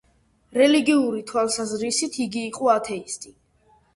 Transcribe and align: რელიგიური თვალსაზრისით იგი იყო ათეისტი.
რელიგიური 0.59 1.19
თვალსაზრისით 1.33 2.17
იგი 2.25 2.43
იყო 2.47 2.71
ათეისტი. 2.79 3.35